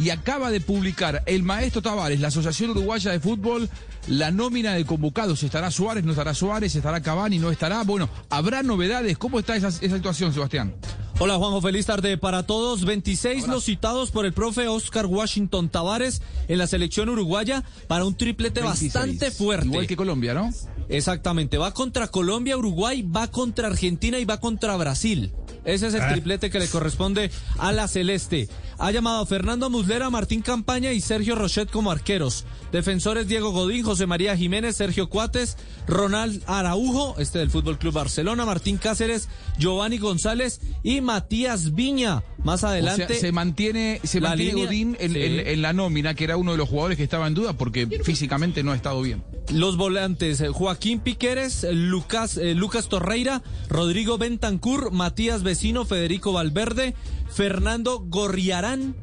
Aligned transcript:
Y 0.00 0.08
acaba 0.08 0.50
de 0.50 0.62
publicar 0.62 1.22
el 1.26 1.42
maestro 1.42 1.82
Tavares, 1.82 2.20
la 2.20 2.28
Asociación 2.28 2.70
Uruguaya 2.70 3.10
de 3.10 3.20
Fútbol, 3.20 3.68
la 4.08 4.30
nómina 4.30 4.72
de 4.72 4.86
convocados. 4.86 5.42
¿Estará 5.42 5.70
Suárez, 5.70 6.04
no 6.04 6.12
estará 6.12 6.32
Suárez? 6.32 6.74
¿Estará 6.74 7.02
Cavani, 7.02 7.38
no 7.38 7.50
estará? 7.50 7.82
Bueno, 7.82 8.08
¿habrá 8.30 8.62
novedades? 8.62 9.18
¿Cómo 9.18 9.38
está 9.38 9.56
esa, 9.56 9.68
esa 9.68 9.96
situación, 9.96 10.32
Sebastián? 10.32 10.74
Hola 11.22 11.36
Juanjo, 11.36 11.60
feliz 11.60 11.84
tarde 11.84 12.16
para 12.16 12.44
todos. 12.44 12.86
26 12.86 13.46
los 13.46 13.64
citados 13.64 14.10
por 14.10 14.24
el 14.24 14.32
profe 14.32 14.68
Oscar 14.68 15.04
Washington 15.04 15.68
Tavares 15.68 16.22
en 16.48 16.56
la 16.56 16.66
selección 16.66 17.10
uruguaya 17.10 17.62
para 17.88 18.06
un 18.06 18.14
triplete 18.14 18.62
26. 18.62 18.94
bastante 18.94 19.30
fuerte. 19.30 19.66
Igual 19.66 19.86
que 19.86 19.96
Colombia, 19.96 20.32
¿no? 20.32 20.50
Exactamente, 20.88 21.58
va 21.58 21.74
contra 21.74 22.08
Colombia, 22.08 22.56
Uruguay, 22.56 23.02
va 23.02 23.30
contra 23.30 23.68
Argentina 23.68 24.18
y 24.18 24.24
va 24.24 24.40
contra 24.40 24.74
Brasil. 24.76 25.30
Ese 25.64 25.88
es 25.88 25.94
el 25.94 26.08
triplete 26.08 26.50
que 26.50 26.58
le 26.58 26.66
corresponde 26.68 27.30
a 27.58 27.70
la 27.70 27.86
Celeste. 27.86 28.48
Ha 28.78 28.90
llamado 28.90 29.20
a 29.20 29.26
Fernando 29.26 29.68
Muslera, 29.68 30.08
Martín 30.08 30.40
Campaña 30.40 30.92
y 30.92 31.02
Sergio 31.02 31.34
Rochet 31.34 31.70
como 31.70 31.90
arqueros. 31.90 32.46
Defensores 32.72 33.28
Diego 33.28 33.50
Godín, 33.50 33.84
José 33.84 34.06
María 34.06 34.36
Jiménez, 34.36 34.76
Sergio 34.76 35.10
Cuates, 35.10 35.58
Ronald 35.86 36.42
Araujo, 36.46 37.14
este 37.18 37.40
del 37.40 37.50
Fútbol 37.50 37.78
Club 37.78 37.92
Barcelona, 37.92 38.46
Martín 38.46 38.78
Cáceres, 38.78 39.28
Giovanni 39.58 39.98
González 39.98 40.60
y 40.82 41.02
Matías 41.14 41.74
Viña. 41.74 42.22
Más 42.44 42.62
adelante. 42.62 43.04
O 43.04 43.08
sea, 43.08 43.16
se 43.18 43.32
mantiene, 43.32 44.00
se 44.04 44.20
la 44.20 44.28
mantiene 44.30 44.52
línea- 44.52 44.64
Godín 44.66 44.96
en, 45.00 45.12
Sí. 45.12 45.22
en- 45.22 45.46
en 45.46 45.62
la 45.62 45.72
nómina, 45.72 46.14
que 46.14 46.22
era 46.24 46.36
uno 46.36 46.52
de 46.52 46.58
los 46.58 46.68
jugadores 46.68 46.96
que 46.96 47.02
estaba 47.04 47.26
en 47.26 47.34
duda 47.34 47.52
porque 47.54 47.86
físicamente 48.04 48.62
no 48.62 48.70
ha 48.72 48.76
estado 48.76 49.02
bien. 49.02 49.24
Los 49.52 49.76
volantes, 49.76 50.40
eh, 50.40 50.48
Joaquín 50.48 51.00
Piqueres, 51.00 51.64
eh, 51.64 51.72
Lucas, 51.72 52.36
eh, 52.36 52.54
Lucas 52.54 52.88
Torreira, 52.88 53.42
Rodrigo 53.68 54.18
Bentancur, 54.18 54.92
Matías 54.92 55.42
Vecino, 55.42 55.84
Federico 55.84 56.32
Valverde, 56.32 56.94
Fernando 57.32 57.98
Gorriarán, 58.06 58.94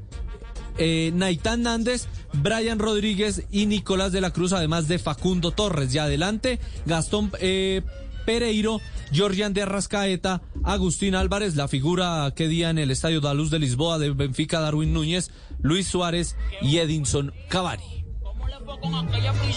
eh, 0.78 1.12
Naitán 1.14 1.64
Nández, 1.64 2.08
Brian 2.34 2.80
Rodríguez 2.80 3.44
y 3.52 3.66
Nicolás 3.66 4.12
de 4.14 4.22
la 4.22 4.32
Cruz, 4.32 4.54
además 4.54 4.88
de 4.88 4.98
Facundo 5.00 5.52
Torres. 5.52 5.94
Y 5.94 5.98
adelante, 5.98 6.60
Gastón 6.86 7.32
eh, 7.40 7.82
Pereiro, 8.26 8.80
Georgian 9.12 9.54
de 9.54 9.62
Arrascaeta, 9.64 10.42
Agustín 10.68 11.16
Álvarez, 11.16 11.56
la 11.56 11.70
figura 11.70 12.34
que 12.36 12.50
día 12.50 12.70
en 12.70 12.78
el 12.78 12.92
Estadio 12.92 13.22
da 13.22 13.34
Luz 13.34 13.50
de 13.50 13.58
Lisboa 13.58 14.00
de 14.00 14.12
Benfica, 14.12 14.60
Darwin 14.60 14.92
Núñez, 14.92 15.32
Luis 15.62 15.88
Suárez 15.88 16.36
y 16.62 16.80
Edinson 16.80 17.32
Cavani. 17.48 18.07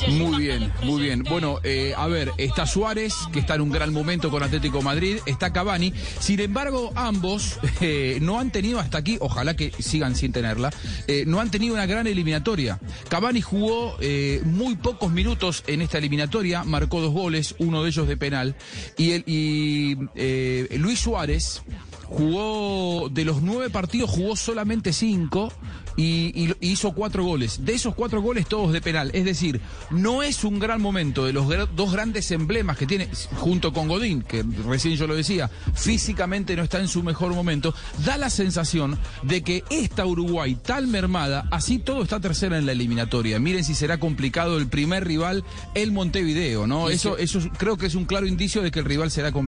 Muy 0.08 0.42
bien, 0.42 0.72
muy 0.84 1.02
bien. 1.02 1.24
Bueno, 1.24 1.58
eh, 1.64 1.94
a 1.96 2.06
ver, 2.06 2.32
está 2.38 2.66
Suárez, 2.66 3.14
que 3.32 3.40
está 3.40 3.56
en 3.56 3.62
un 3.62 3.70
gran 3.70 3.92
momento 3.92 4.30
con 4.30 4.42
Atlético 4.42 4.82
Madrid, 4.82 5.18
está 5.26 5.52
Cavani. 5.52 5.92
Sin 6.20 6.40
embargo, 6.40 6.92
ambos 6.94 7.58
eh, 7.80 8.18
no 8.22 8.38
han 8.38 8.50
tenido 8.50 8.78
hasta 8.78 8.98
aquí, 8.98 9.18
ojalá 9.20 9.56
que 9.56 9.72
sigan 9.78 10.14
sin 10.14 10.32
tenerla, 10.32 10.70
eh, 11.06 11.24
no 11.26 11.40
han 11.40 11.50
tenido 11.50 11.74
una 11.74 11.86
gran 11.86 12.06
eliminatoria. 12.06 12.78
Cavani 13.08 13.40
jugó 13.40 13.96
muy 14.44 14.76
pocos 14.76 15.10
minutos 15.10 15.64
en 15.66 15.82
esta 15.82 15.98
eliminatoria, 15.98 16.64
marcó 16.64 17.00
dos 17.00 17.12
goles, 17.12 17.54
uno 17.58 17.82
de 17.82 17.88
ellos 17.88 18.06
de 18.06 18.16
penal. 18.16 18.56
Y, 18.96 19.12
el, 19.12 19.24
y 19.26 19.96
Luis 20.78 21.00
Suárez 21.00 21.62
jugó 22.10 23.08
de 23.08 23.24
los 23.24 23.40
nueve 23.40 23.70
partidos, 23.70 24.10
jugó 24.10 24.36
solamente 24.36 24.92
cinco 24.92 25.52
y, 25.96 26.32
y- 26.34 26.54
hizo 26.60 26.92
cuatro 26.92 27.24
goles. 27.24 27.64
De 27.64 27.72
esos 27.74 27.94
cuatro 27.94 28.20
goles, 28.20 28.46
todos 28.46 28.72
de 28.72 28.80
penal. 28.80 29.10
Es 29.14 29.24
decir, 29.24 29.60
no 29.90 30.22
es 30.22 30.44
un 30.44 30.58
gran 30.58 30.82
momento 30.82 31.24
de 31.24 31.32
los 31.32 31.46
dos 31.76 31.92
grandes 31.92 32.30
emblemas 32.32 32.76
que 32.76 32.86
tiene, 32.86 33.08
junto 33.36 33.72
con 33.72 33.88
Godín, 33.88 34.22
que 34.22 34.44
recién 34.66 34.96
yo 34.96 35.06
lo 35.06 35.14
decía, 35.14 35.50
físicamente 35.74 36.56
no 36.56 36.62
está 36.64 36.80
en 36.80 36.88
su 36.88 37.02
mejor 37.02 37.34
momento. 37.34 37.74
Da 38.04 38.16
la 38.18 38.28
sensación 38.30 38.98
de 39.22 39.42
que 39.42 39.64
esta 39.70 40.04
Uruguay 40.04 40.56
tan 40.56 40.90
mermada, 40.90 41.46
así 41.50 41.78
todo 41.78 42.02
está 42.02 42.20
tercera 42.20 42.58
en 42.58 42.66
la 42.66 42.72
eliminatoria. 42.72 43.38
Miren 43.38 43.64
si 43.64 43.74
será 43.74 43.98
complicado 44.00 44.58
el 44.58 44.66
primer 44.68 45.06
rival, 45.06 45.44
el 45.74 45.92
Montevideo, 45.92 46.66
¿no? 46.66 46.90
Eso, 46.90 47.16
eso 47.18 47.38
es- 47.38 47.48
creo 47.56 47.76
que 47.76 47.86
es 47.86 47.94
un 47.94 48.04
claro 48.04 48.26
indicio 48.26 48.62
de 48.62 48.70
que 48.70 48.80
el 48.80 48.84
rival 48.84 49.10
será 49.10 49.30
complicado. 49.32 49.49